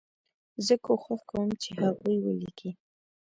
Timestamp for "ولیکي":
2.21-2.69